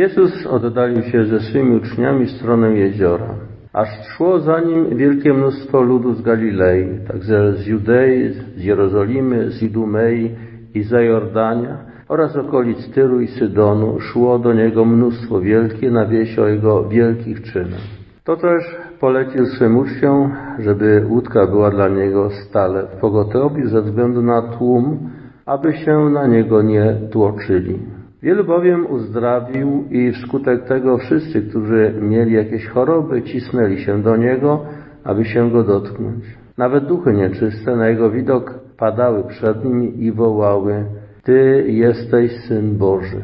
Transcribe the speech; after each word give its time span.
Jezus 0.00 0.46
oddalił 0.46 1.02
się 1.02 1.24
ze 1.24 1.40
swymi 1.40 1.76
uczniami 1.76 2.26
w 2.26 2.30
stronę 2.30 2.70
jeziora. 2.76 3.34
Aż 3.72 3.88
szło 4.08 4.40
za 4.40 4.60
nim 4.60 4.96
wielkie 4.96 5.32
mnóstwo 5.32 5.82
ludu 5.82 6.14
z 6.14 6.22
Galilei, 6.22 6.86
także 7.08 7.52
z 7.52 7.66
Judei, 7.66 8.32
z 8.56 8.64
Jerozolimy, 8.64 9.50
z 9.50 9.62
Idumei 9.62 10.30
i 10.74 10.82
za 10.82 11.00
Jordania 11.00 11.78
oraz 12.08 12.36
okolic 12.36 12.90
Tyru 12.94 13.20
i 13.20 13.26
Sydonu 13.26 14.00
szło 14.00 14.38
do 14.38 14.54
niego 14.54 14.84
mnóstwo 14.84 15.40
wielkie 15.40 15.90
na 15.90 16.06
wieś 16.06 16.38
o 16.38 16.48
jego 16.48 16.88
wielkich 16.88 17.42
czynach. 17.42 17.86
To 18.24 18.36
też 18.36 18.62
polecił 19.00 19.46
swym 19.46 19.76
uczniom, 19.76 20.32
żeby 20.58 21.04
łódka 21.08 21.46
była 21.46 21.70
dla 21.70 21.88
niego 21.88 22.30
stale 22.30 22.86
w 22.86 23.00
pogotowiu 23.00 23.68
ze 23.68 23.82
względu 23.82 24.22
na 24.22 24.42
tłum, 24.42 25.10
aby 25.46 25.72
się 25.72 26.10
na 26.10 26.26
niego 26.26 26.62
nie 26.62 26.94
tłoczyli. 27.12 27.99
Wielu 28.22 28.44
bowiem 28.44 28.86
uzdrawił 28.86 29.84
i 29.90 30.12
wskutek 30.12 30.64
tego 30.64 30.98
wszyscy, 30.98 31.42
którzy 31.42 31.94
mieli 32.00 32.32
jakieś 32.32 32.66
choroby, 32.66 33.22
cisnęli 33.22 33.78
się 33.78 34.02
do 34.02 34.16
niego, 34.16 34.64
aby 35.04 35.24
się 35.24 35.50
go 35.50 35.64
dotknąć. 35.64 36.24
Nawet 36.58 36.86
duchy 36.86 37.12
nieczyste 37.12 37.76
na 37.76 37.88
jego 37.88 38.10
widok 38.10 38.54
padały 38.78 39.24
przed 39.24 39.64
nim 39.64 39.94
i 39.94 40.12
wołały 40.12 40.84
Ty 41.22 41.64
jesteś 41.68 42.32
Syn 42.48 42.78
Boży. 42.78 43.22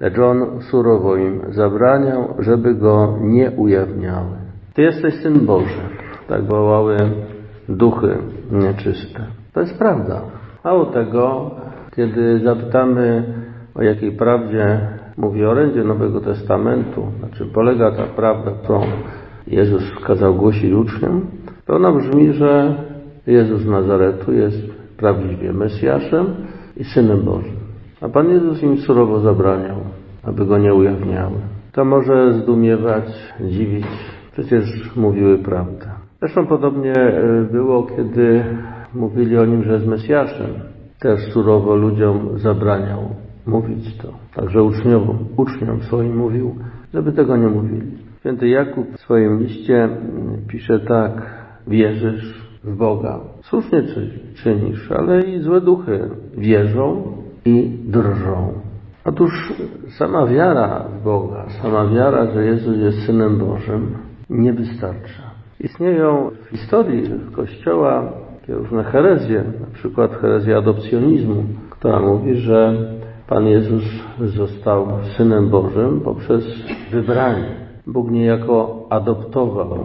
Lecz 0.00 0.18
on 0.18 0.62
surowo 0.70 1.16
im 1.16 1.40
zabraniał, 1.48 2.34
żeby 2.38 2.74
go 2.74 3.18
nie 3.20 3.50
ujawniały. 3.50 4.36
Ty 4.74 4.82
jesteś 4.82 5.14
Syn 5.14 5.46
Boży. 5.46 5.80
Tak 6.28 6.44
wołały 6.44 6.96
duchy 7.68 8.18
nieczyste. 8.52 9.26
To 9.52 9.60
jest 9.60 9.78
prawda. 9.78 10.20
Mało 10.64 10.86
tego, 10.86 11.50
kiedy 11.96 12.40
zapytamy 12.44 13.24
o 13.78 13.82
jakiej 13.82 14.12
prawdzie 14.12 14.80
mówi 15.16 15.44
orędzie 15.44 15.84
Nowego 15.84 16.20
Testamentu, 16.20 17.06
na 17.22 17.28
czym 17.28 17.50
polega 17.50 17.90
ta 17.90 18.06
prawda, 18.06 18.50
którą 18.62 18.80
Jezus 19.46 19.82
kazał 20.06 20.34
głosić 20.34 20.72
uczniom, 20.72 21.20
to 21.66 21.76
ona 21.76 21.92
brzmi, 21.92 22.32
że 22.32 22.74
Jezus 23.26 23.66
Nazaretu 23.66 24.32
jest 24.32 24.58
prawdziwie 24.96 25.52
Mesjaszem 25.52 26.26
i 26.76 26.84
Synem 26.84 27.22
Bożym. 27.22 27.56
A 28.00 28.08
Pan 28.08 28.30
Jezus 28.30 28.62
im 28.62 28.78
surowo 28.78 29.20
zabraniał, 29.20 29.76
aby 30.22 30.46
go 30.46 30.58
nie 30.58 30.74
ujawniały. 30.74 31.36
To 31.72 31.84
może 31.84 32.34
zdumiewać, 32.34 33.04
dziwić, 33.40 33.86
przecież 34.32 34.96
mówiły 34.96 35.38
prawdę. 35.38 35.86
Zresztą 36.20 36.46
podobnie 36.46 36.92
e, 36.92 37.42
było, 37.52 37.82
kiedy 37.82 38.44
mówili 38.94 39.38
o 39.38 39.44
nim, 39.44 39.62
że 39.64 39.72
jest 39.72 39.86
Mesjaszem. 39.86 40.50
Też 41.00 41.20
surowo 41.32 41.76
ludziom 41.76 42.38
zabraniał 42.38 43.07
mówić 43.48 43.96
to. 43.96 44.08
Także 44.34 44.62
uczniom, 44.62 45.18
uczniom 45.36 45.82
swoim 45.82 46.16
mówił, 46.16 46.54
żeby 46.94 47.12
tego 47.12 47.36
nie 47.36 47.48
mówili. 47.48 47.86
Święty 48.20 48.48
Jakub 48.48 48.86
w 48.92 49.00
swoim 49.00 49.38
liście 49.38 49.88
pisze 50.48 50.80
tak, 50.80 51.12
wierzysz 51.66 52.48
w 52.64 52.76
Boga. 52.76 53.20
Słusznie 53.42 53.82
czynisz, 54.34 54.92
ale 54.92 55.22
i 55.22 55.40
złe 55.40 55.60
duchy 55.60 56.10
wierzą 56.36 57.02
i 57.44 57.78
drżą. 57.84 58.52
Otóż 59.04 59.52
sama 59.98 60.26
wiara 60.26 60.84
w 61.00 61.04
Boga, 61.04 61.46
sama 61.62 61.86
wiara, 61.86 62.30
że 62.30 62.44
Jezus 62.44 62.78
jest 62.78 63.06
Synem 63.06 63.38
Bożym, 63.38 63.94
nie 64.30 64.52
wystarcza. 64.52 65.22
Istnieją 65.60 66.30
w 66.44 66.50
historii 66.50 67.02
Kościoła 67.36 68.12
różne 68.48 68.84
herezje, 68.84 69.44
na 69.60 69.66
przykład 69.74 70.12
herezja 70.12 70.58
adopcjonizmu, 70.58 71.44
która 71.70 72.00
mówi, 72.00 72.34
że 72.34 72.76
Pan 73.28 73.46
Jezus 73.46 73.84
został 74.24 74.88
Synem 75.16 75.48
Bożym 75.48 76.00
poprzez 76.00 76.44
wybranie. 76.90 77.44
Bóg 77.86 78.10
niejako 78.10 78.86
adoptował 78.90 79.84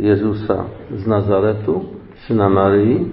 Jezusa 0.00 0.64
z 0.96 1.06
Nazaretu, 1.06 1.84
Syna 2.14 2.48
Maryi 2.48 3.06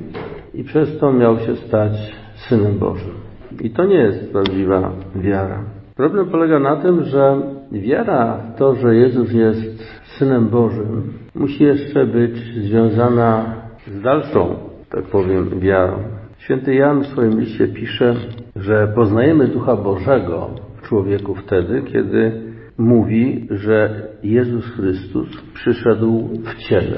i 0.54 0.64
przez 0.64 1.00
to 1.00 1.14
miał 1.14 1.40
się 1.40 1.56
stać 1.56 1.92
Synem 2.36 2.80
Bożym. 2.80 3.14
I 3.62 3.70
to 3.70 3.86
nie 3.86 3.96
jest 3.96 4.32
prawdziwa 4.32 4.92
wiara. 5.16 5.60
Problem 5.96 6.30
polega 6.30 6.60
na 6.60 6.76
tym, 6.76 7.04
że 7.04 7.42
wiara 7.72 8.38
w 8.38 8.58
to, 8.58 8.76
że 8.76 8.96
Jezus 8.96 9.34
jest 9.34 9.84
Synem 10.18 10.48
Bożym, 10.48 11.14
musi 11.36 11.64
jeszcze 11.64 12.06
być 12.06 12.38
związana 12.38 13.46
z 13.88 14.02
dalszą, 14.02 14.56
tak 14.90 15.04
powiem, 15.04 15.60
wiarą. 15.60 16.21
Święty 16.42 16.74
Jan 16.74 17.02
w 17.04 17.08
swoim 17.08 17.40
liście 17.40 17.68
pisze, 17.68 18.16
że 18.56 18.92
poznajemy 18.96 19.48
Ducha 19.48 19.76
Bożego 19.76 20.50
w 20.76 20.82
człowieku 20.88 21.36
wtedy, 21.36 21.82
kiedy 21.82 22.42
mówi, 22.78 23.48
że 23.50 24.08
Jezus 24.24 24.66
Chrystus 24.66 25.28
przyszedł 25.54 26.30
w 26.44 26.56
ciele. 26.56 26.98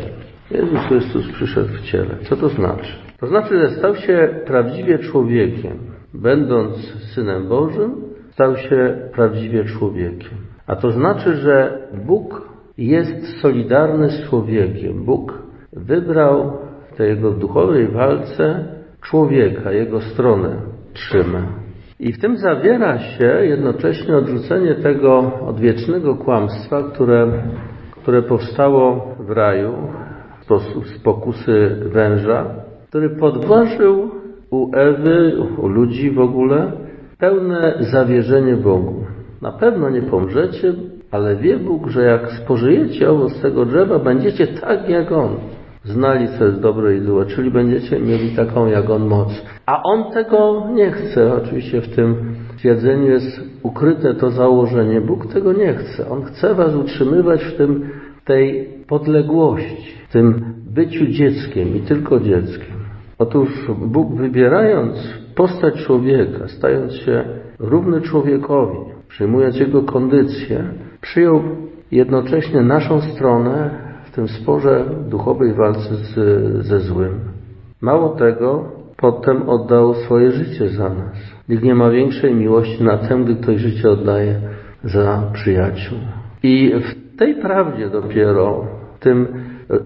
Jezus 0.51 0.79
Chrystus 0.79 1.31
przyszedł 1.31 1.69
w 1.73 1.81
ciele. 1.81 2.15
Co 2.21 2.35
to 2.35 2.49
znaczy? 2.49 2.93
To 3.19 3.27
znaczy, 3.27 3.59
że 3.59 3.69
stał 3.69 3.95
się 3.95 4.29
prawdziwie 4.45 4.99
człowiekiem. 4.99 5.77
Będąc 6.13 6.75
Synem 7.15 7.47
Bożym, 7.47 7.95
stał 8.31 8.57
się 8.57 9.09
prawdziwie 9.13 9.63
człowiekiem. 9.63 10.37
A 10.67 10.75
to 10.75 10.91
znaczy, 10.91 11.33
że 11.33 11.87
Bóg 12.05 12.49
jest 12.77 13.41
solidarny 13.41 14.09
z 14.09 14.29
człowiekiem. 14.29 15.05
Bóg 15.05 15.43
wybrał 15.73 16.57
w 16.91 16.97
tej 16.97 17.09
jego 17.09 17.31
duchowej 17.31 17.87
walce 17.87 18.73
człowieka, 19.03 19.72
jego 19.72 20.02
stronę 20.02 20.56
trzyma. 20.94 21.41
I 22.00 22.14
w 22.14 22.22
tym 22.22 22.38
zawiera 22.38 23.00
się 23.00 23.25
jednocześnie 23.25 24.18
odrzucenie 24.18 24.75
tego 24.75 25.31
odwiecznego 25.47 26.16
kłamstwa, 26.16 26.84
które, 26.84 27.44
które 27.91 28.22
powstało 28.22 29.16
w 29.19 29.30
raju 29.30 29.74
z 30.84 31.00
pokusy 31.03 31.75
węża, 31.94 32.46
który 32.88 33.09
podważył 33.09 34.12
u 34.52 34.75
Ewy, 34.75 35.41
u 35.58 35.68
ludzi 35.68 36.12
w 36.12 36.20
ogóle, 36.20 36.72
pełne 37.20 37.78
zawierzenie 37.80 38.56
Bogu. 38.56 39.06
Na 39.41 39.52
pewno 39.52 39.90
nie 39.90 40.02
pomrzecie, 40.02 40.74
ale 41.12 41.35
wie 41.35 41.58
Bóg, 41.58 41.88
że 41.88 42.03
jak 42.03 42.31
spożyjecie 42.31 43.09
owoc 43.09 43.41
tego 43.41 43.66
drzewa, 43.66 44.00
będziecie 44.00 44.47
tak 44.47 44.90
jak 44.90 45.12
On 45.12 45.30
znali, 45.85 46.23
jest 46.23 46.59
dobre 46.59 46.95
i 46.97 46.99
złe, 46.99 47.25
czyli 47.25 47.51
będziecie 47.51 47.99
mieli 47.99 48.35
taką 48.35 48.67
jak 48.67 48.89
On 48.89 49.07
moc. 49.07 49.45
A 49.66 49.83
On 49.83 50.11
tego 50.11 50.67
nie 50.73 50.91
chce. 50.91 51.33
Oczywiście 51.33 51.81
w 51.81 51.95
tym 51.95 52.16
twierdzeniu 52.57 53.07
jest 53.11 53.41
ukryte 53.63 54.13
to 54.13 54.29
założenie. 54.29 55.01
Bóg 55.01 55.33
tego 55.33 55.53
nie 55.53 55.73
chce. 55.73 56.09
On 56.09 56.23
chce 56.23 56.53
was 56.53 56.75
utrzymywać 56.75 57.43
w 57.43 57.57
tym, 57.57 57.89
tej 58.25 58.69
podległości, 58.88 59.93
w 60.09 60.11
tym 60.11 60.53
byciu 60.73 61.05
dzieckiem 61.05 61.75
i 61.75 61.79
tylko 61.79 62.19
dzieckiem. 62.19 62.77
Otóż 63.17 63.49
Bóg 63.88 64.16
wybierając 64.16 65.13
postać 65.35 65.75
człowieka, 65.85 66.47
stając 66.47 66.93
się 66.93 67.23
równy 67.59 68.01
człowiekowi, 68.01 68.77
przyjmując 69.07 69.59
jego 69.59 69.83
kondycję, 69.83 70.63
przyjął 71.01 71.41
jednocześnie 71.91 72.61
naszą 72.61 73.01
stronę 73.01 73.82
w 74.13 74.16
tym 74.16 74.28
sporze 74.28 74.85
duchowej 75.09 75.53
walce 75.53 75.96
z, 75.96 76.16
ze 76.66 76.79
złym. 76.79 77.19
Mało 77.81 78.09
tego, 78.09 78.66
potem 78.97 79.50
oddał 79.50 79.94
swoje 79.94 80.31
życie 80.31 80.69
za 80.69 80.90
nas. 80.90 81.34
Nikt 81.50 81.63
nie 81.63 81.75
ma 81.75 81.90
większej 81.90 82.35
miłości 82.35 82.84
na 82.84 82.97
tym, 82.97 83.23
gdy 83.23 83.35
ktoś 83.35 83.57
życie 83.57 83.90
oddaje 83.90 84.40
za 84.84 85.23
przyjaciół. 85.34 85.97
I 86.44 86.73
w 86.79 87.18
tej 87.18 87.35
prawdzie 87.35 87.90
dopiero, 87.90 88.66
w 88.96 89.00
tym 89.00 89.28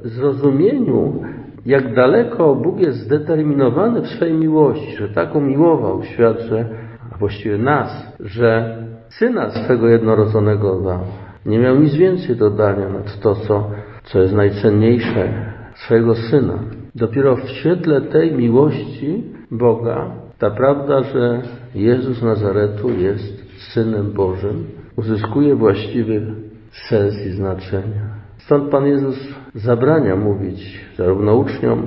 zrozumieniu, 0.04 1.24
jak 1.66 1.96
daleko 1.96 2.56
Bóg 2.56 2.80
jest 2.80 2.98
zdeterminowany 2.98 4.02
w 4.02 4.08
swej 4.08 4.34
miłości, 4.34 4.98
że 4.98 5.10
tak 5.10 5.36
umiłował 5.36 6.04
świat, 6.04 6.40
że 6.40 6.66
a 7.12 7.18
właściwie 7.18 7.58
nas, 7.58 8.18
że 8.20 8.78
Syna 9.10 9.50
swego 9.50 9.88
jednorodzonego 9.88 10.82
dał. 10.82 11.00
Nie 11.46 11.60
miał 11.60 11.76
nic 11.76 11.96
więcej 11.96 12.36
dodania 12.36 12.90
nad 12.90 13.19
to, 13.19 13.36
co 13.36 13.69
co 14.07 14.19
jest 14.19 14.33
najcenniejsze, 14.33 15.54
swojego 15.75 16.15
Syna. 16.15 16.59
Dopiero 16.95 17.36
w 17.36 17.50
świetle 17.50 18.01
tej 18.01 18.31
miłości 18.31 19.24
Boga, 19.51 20.12
ta 20.39 20.51
prawda, 20.51 21.04
że 21.04 21.42
Jezus 21.75 22.21
Nazaretu 22.21 22.89
jest 22.89 23.45
Synem 23.74 24.13
Bożym, 24.13 24.65
uzyskuje 24.95 25.56
właściwy 25.56 26.21
sens 26.89 27.25
i 27.25 27.30
znaczenie. 27.30 28.01
Stąd 28.38 28.69
Pan 28.69 28.86
Jezus 28.86 29.33
zabrania 29.56 30.15
mówić 30.15 30.86
zarówno 30.98 31.36
uczniom, 31.36 31.86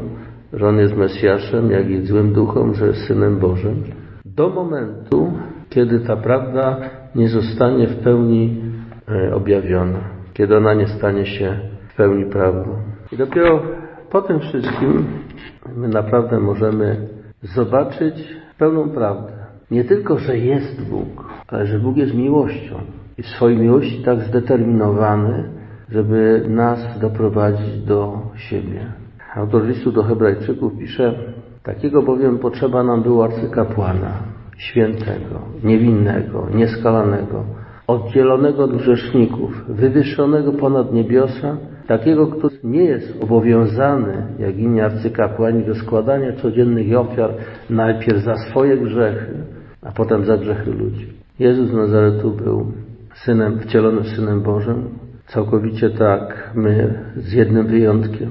że 0.53 0.69
On 0.69 0.79
jest 0.79 0.97
Mesjaszem, 0.97 1.71
jak 1.71 1.91
i 1.91 2.07
złym 2.07 2.33
duchom, 2.33 2.75
że 2.75 2.87
jest 2.87 3.07
Synem 3.07 3.39
Bożym, 3.39 3.83
do 4.25 4.49
momentu, 4.49 5.33
kiedy 5.69 6.01
ta 6.01 6.17
prawda 6.17 6.77
nie 7.15 7.29
zostanie 7.29 7.87
w 7.87 7.97
pełni 7.97 8.63
e, 9.09 9.35
objawiona, 9.35 10.01
kiedy 10.35 10.57
ona 10.57 10.75
nie 10.75 10.87
stanie 10.87 11.27
się 11.27 11.61
pełni 12.01 12.25
prawdą. 12.25 12.71
I 13.13 13.17
dopiero 13.17 13.63
po 14.11 14.23
tym 14.23 14.41
wszystkim 14.41 15.05
my 15.77 15.89
naprawdę 15.89 16.41
możemy 16.41 17.09
zobaczyć 17.43 18.37
pełną 18.59 18.91
prawdę. 18.91 19.33
Nie 19.71 19.85
tylko, 19.85 20.19
że 20.19 20.39
jest 20.39 20.91
Bóg, 20.91 21.25
ale 21.49 21.67
że 21.67 21.79
Bóg 21.79 21.97
jest 21.97 22.15
miłością. 22.15 22.75
i 23.19 23.23
w 23.23 23.27
swojej 23.27 23.59
miłości 23.59 24.03
tak 24.05 24.21
zdeterminowany, 24.21 25.51
żeby 25.91 26.45
nas 26.49 26.99
doprowadzić 27.01 27.85
do 27.85 28.19
siebie. 28.37 28.81
Autor 29.35 29.65
listu 29.65 29.93
do 29.93 30.03
Hebrajczyków 30.03 30.79
pisze, 30.79 31.15
takiego 31.63 32.03
bowiem 32.03 32.39
potrzeba 32.39 32.83
nam 32.83 33.03
było 33.03 33.25
arcykapłana, 33.25 34.13
świętego, 34.59 35.41
niewinnego, 35.65 36.47
nieskalanego, 36.55 37.45
oddzielonego 37.87 38.65
od 38.65 38.77
grzeszników, 38.77 39.65
wywyższonego 39.69 40.53
ponad 40.53 40.93
niebiosa, 40.93 41.57
takiego, 41.91 42.27
który 42.27 42.57
nie 42.65 42.85
jest 42.85 43.23
obowiązany, 43.23 44.27
jak 44.39 44.59
inni 44.59 44.81
arcykapłani, 44.81 45.65
do 45.65 45.75
składania 45.75 46.33
codziennych 46.33 46.99
ofiar 46.99 47.31
najpierw 47.71 48.25
za 48.25 48.35
swoje 48.35 48.77
grzechy, 48.77 49.35
a 49.83 49.93
potem 49.93 50.25
za 50.25 50.37
grzechy 50.37 50.71
ludzi. 50.71 51.07
Jezus 51.39 51.73
Nazaretu 51.73 52.31
był 52.31 52.73
synem, 53.15 53.59
wcielonym 53.59 54.05
synem 54.05 54.43
Bożym, 54.43 54.89
całkowicie 55.27 55.91
tak, 55.91 56.53
my 56.55 57.05
z 57.17 57.33
jednym 57.33 57.67
wyjątkiem, 57.67 58.31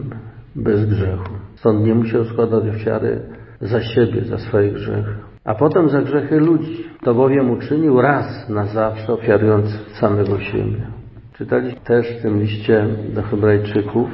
bez 0.56 0.86
grzechu. 0.86 1.34
Stąd 1.56 1.86
nie 1.86 1.96
musiał 1.96 2.26
składać 2.26 2.64
ofiary 2.68 3.22
za 3.62 3.82
siebie, 3.82 4.26
za 4.26 4.38
swoje 4.38 4.72
grzechy. 4.72 5.14
A 5.44 5.56
potem 5.56 5.90
za 5.90 6.02
grzechy 6.02 6.40
ludzi. 6.40 6.86
To 7.04 7.14
bowiem 7.14 7.52
uczynił 7.52 8.02
raz 8.02 8.50
na 8.50 8.66
zawsze, 8.66 9.14
ofiarując 9.14 9.70
samego 10.00 10.40
siebie. 10.40 10.99
Czytaliśmy 11.40 11.80
też 11.80 12.18
w 12.18 12.22
tym 12.22 12.40
liście 12.40 12.88
do 13.16 13.22
Hebrajczyków, 13.22 14.10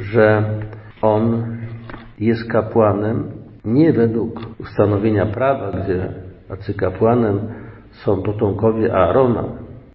że 0.00 0.44
on 1.02 1.46
jest 2.18 2.50
kapłanem 2.50 3.24
nie 3.64 3.92
według 3.92 4.40
ustanowienia 4.60 5.26
prawa, 5.26 5.70
gdzie 5.70 6.08
arcykapłanem 6.50 7.40
są 7.90 8.22
potomkowie 8.22 8.94
Aarona, 8.94 9.44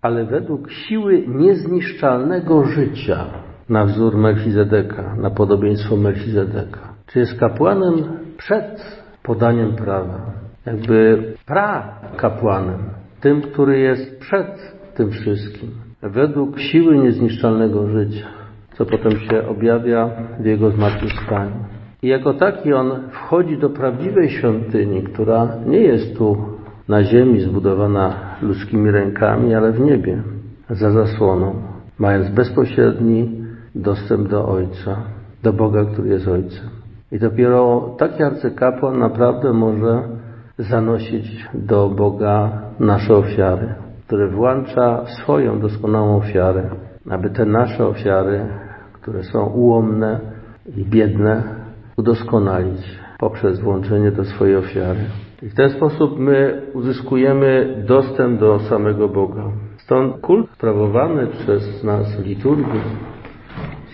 ale 0.02 0.26
według 0.26 0.72
siły 0.72 1.24
niezniszczalnego 1.28 2.64
życia 2.64 3.26
na 3.70 3.86
wzór 3.86 4.18
Melchizedeka, 4.18 5.16
na 5.16 5.30
podobieństwo 5.30 5.96
Melchizedeka. 5.96 6.80
Czy 7.08 7.20
jest 7.20 7.40
kapłanem 7.40 7.94
przed 8.38 9.02
podaniem 9.24 9.76
prawa, 9.76 10.32
jakby 10.66 11.24
pra 11.46 12.00
kapłanem, 12.18 12.80
tym, 13.22 13.42
który 13.42 13.80
jest 13.80 14.20
przed 14.20 14.76
tym 14.96 15.12
wszystkim, 15.12 15.89
według 16.02 16.60
siły 16.60 16.98
niezniszczalnego 16.98 17.88
życia, 17.88 18.26
co 18.74 18.86
potem 18.86 19.12
się 19.12 19.48
objawia 19.48 20.10
w 20.40 20.46
jego 20.46 20.72
zmartwychwstaniu. 20.72 21.56
I 22.04 22.08
jako 22.08 22.34
taki 22.34 22.74
on 22.74 22.92
wchodzi 23.12 23.58
do 23.58 23.70
prawdziwej 23.70 24.30
świątyni, 24.30 25.04
która 25.04 25.48
nie 25.66 25.80
jest 25.80 26.18
tu 26.18 26.38
na 26.88 27.04
ziemi 27.04 27.40
zbudowana 27.40 28.16
ludzkimi 28.42 28.92
rękami, 28.92 29.56
ale 29.56 29.72
w 29.72 29.80
niebie, 29.80 30.24
za 30.70 30.92
zasłoną, 30.92 31.56
mając 32.00 32.30
bezpośredni 32.30 33.44
dostęp 33.76 34.28
do 34.28 34.48
Ojca, 34.48 34.96
do 35.44 35.54
Boga, 35.54 35.86
który 35.86 36.10
jest 36.10 36.28
Ojcem. 36.28 36.70
I 37.12 37.20
dopiero 37.20 37.96
taki 37.98 38.24
arcykapłan 38.24 39.00
naprawdę 39.00 39.54
może 39.54 40.04
zanosić 40.58 41.46
do 41.54 41.90
Boga 41.90 42.62
nasze 42.80 43.16
ofiary, 43.16 43.74
które 44.10 44.28
włącza 44.28 45.06
swoją 45.06 45.60
doskonałą 45.60 46.18
ofiarę, 46.18 46.70
aby 47.10 47.30
te 47.30 47.46
nasze 47.46 47.88
ofiary, 47.88 48.46
które 48.94 49.24
są 49.24 49.46
ułomne 49.46 50.20
i 50.78 50.86
biedne, 50.86 51.44
udoskonalić 51.98 53.00
poprzez 53.20 53.60
włączenie 53.60 54.12
do 54.12 54.26
swojej 54.26 54.56
ofiary. 54.56 55.00
I 55.42 55.50
w 55.50 55.56
ten 55.56 55.70
sposób 55.70 56.20
my 56.20 56.62
uzyskujemy 56.74 57.84
dostęp 57.88 58.40
do 58.40 58.60
samego 58.60 59.10
Boga. 59.10 59.44
Stąd 59.78 60.22
kult 60.22 60.52
sprawowany 60.52 61.28
przez 61.28 61.84
nas 61.84 62.22
w 62.22 62.26
liturgii, 62.26 62.82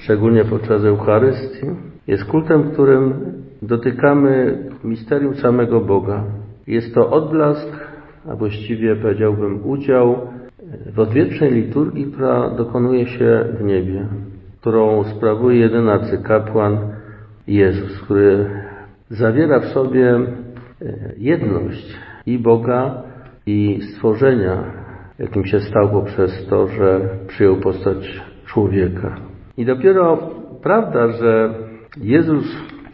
szczególnie 0.04 0.46
podczas 0.46 0.86
Eucharystii, 0.86 1.68
jest 2.08 2.26
kultem, 2.26 2.64
w 2.64 2.74
którym 2.74 3.14
dotykamy 3.62 4.58
misterium 4.84 5.36
samego 5.36 5.82
Boga. 5.82 6.24
Jest 6.68 6.96
to 6.96 7.10
odblask, 7.10 7.85
a 8.30 8.36
właściwie 8.36 8.96
powiedziałbym 8.96 9.68
udział 9.68 10.28
w 10.96 11.00
odwiecznej 11.00 11.52
liturgii, 11.52 12.06
która 12.06 12.50
dokonuje 12.50 13.06
się 13.08 13.46
w 13.60 13.64
niebie, 13.64 14.08
którą 14.62 15.04
sprawuje 15.04 15.60
jeden 15.60 15.90
arcykapłan 15.90 16.78
Jezus, 17.48 18.02
który 18.02 18.46
zawiera 19.10 19.60
w 19.60 19.66
sobie 19.66 20.20
jedność 21.18 21.98
i 22.26 22.40
Boga, 22.40 23.04
i 23.46 23.80
stworzenia, 23.82 24.64
jakim 25.20 25.46
się 25.46 25.60
stał 25.60 25.90
poprzez 25.90 26.48
to, 26.50 26.68
że 26.68 27.10
przyjął 27.28 27.56
postać 27.58 28.22
człowieka. 28.46 29.16
I 29.58 29.66
dopiero 29.66 30.18
prawda, 30.64 31.08
że 31.08 31.54
Jezus 32.02 32.46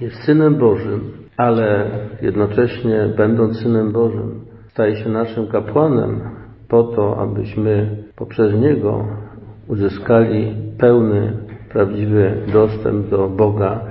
jest 0.02 0.16
Synem 0.16 0.56
Bożym, 0.56 1.02
ale 1.38 1.90
jednocześnie 2.22 3.14
będąc 3.18 3.60
Synem 3.60 3.92
Bożym, 3.92 4.51
staje 4.74 4.96
się 4.96 5.10
naszym 5.10 5.48
kapłanem 5.48 6.22
po 6.68 6.84
to, 6.84 7.18
abyśmy 7.22 8.04
poprzez 8.16 8.54
Niego 8.54 9.06
uzyskali 9.68 10.56
pełny, 10.78 11.34
prawdziwy 11.70 12.34
dostęp 12.54 13.10
do 13.10 13.30
Boga 13.30 13.82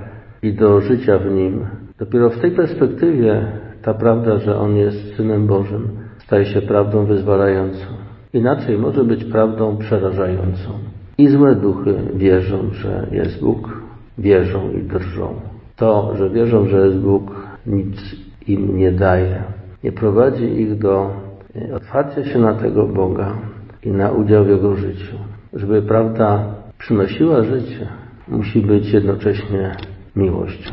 i 0.43 0.53
do 0.53 0.81
życia 0.81 1.17
w 1.17 1.31
Nim. 1.31 1.65
Dopiero 1.99 2.29
w 2.29 2.39
tej 2.39 2.51
perspektywie 2.51 3.45
ta 3.81 3.93
prawda, 3.93 4.37
że 4.37 4.57
On 4.59 4.75
jest 4.75 5.15
Synem 5.15 5.47
Bożym, 5.47 5.89
staje 6.17 6.45
się 6.45 6.61
prawdą 6.61 7.05
wyzwalającą. 7.05 7.85
Inaczej 8.33 8.77
może 8.77 9.03
być 9.03 9.23
prawdą 9.23 9.77
przerażającą. 9.77 10.69
I 11.17 11.27
złe 11.27 11.55
duchy 11.55 11.93
wierzą, 12.13 12.57
że 12.71 13.07
jest 13.11 13.41
Bóg, 13.41 13.81
wierzą 14.17 14.71
i 14.71 14.83
drżą. 14.83 15.33
To, 15.75 16.15
że 16.17 16.29
wierzą, 16.29 16.67
że 16.67 16.85
jest 16.85 16.99
Bóg, 16.99 17.31
nic 17.65 17.97
im 18.47 18.77
nie 18.77 18.91
daje. 18.91 19.60
Nie 19.83 19.91
prowadzi 19.91 20.61
ich 20.61 20.77
do 20.77 21.11
otwarcia 21.75 22.25
się 22.25 22.39
na 22.39 22.53
tego 22.53 22.87
Boga 22.87 23.37
i 23.83 23.91
na 23.91 24.11
udział 24.11 24.45
w 24.45 24.47
Jego 24.47 24.75
życiu. 24.75 25.15
Żeby 25.53 25.81
prawda 25.81 26.55
przynosiła 26.77 27.43
życie, 27.43 27.87
musi 28.27 28.61
być 28.61 28.93
jednocześnie 28.93 29.75
miłością. 30.15 30.71